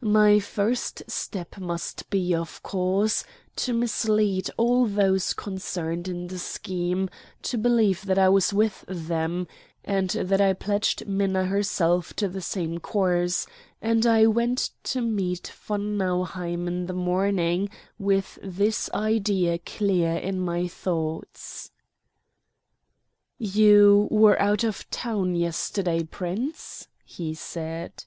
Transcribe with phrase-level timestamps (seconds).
[0.00, 3.22] My first step must be, of course,
[3.54, 7.08] to mislead all those concerned in the scheme
[7.42, 9.46] to believe that I was with them,
[9.84, 13.46] and that I pledged Minna herself to the same course;
[13.80, 20.40] and I went to meet von Nauheim in the morning with this idea clear in
[20.40, 21.70] my thoughts.
[23.38, 28.02] "You were out of town yesterday, Prince?" he said.